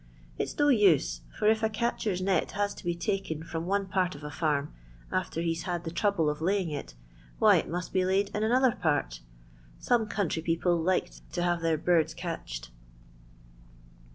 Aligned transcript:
It 0.39 0.49
's 0.49 0.57
no 0.57 0.69
use, 0.69 1.21
for 1.37 1.45
if 1.47 1.61
a 1.61 1.69
catch 1.69 2.07
er's 2.07 2.23
net 2.23 2.53
has 2.53 2.73
to 2.73 2.83
be 2.83 2.95
taken 2.95 3.43
from 3.43 3.67
one 3.67 3.85
part 3.85 4.15
of 4.15 4.23
a 4.23 4.31
farm, 4.31 4.73
after 5.11 5.41
he 5.41 5.53
's 5.53 5.61
had 5.69 5.83
the 5.83 5.91
trouble 5.91 6.27
of 6.27 6.41
laying 6.41 6.71
it, 6.71 6.95
why 7.37 7.57
it 7.57 7.69
must 7.69 7.93
be 7.93 8.03
laid 8.03 8.29
in 8.33 8.41
another 8.41 8.71
part. 8.71 9.19
Some 9.77 10.07
country 10.07 10.41
people 10.41 10.75
likes 10.81 11.21
to 11.33 11.43
have 11.43 11.61
their 11.61 11.77
birds 11.77 12.15
catched." 12.15 12.71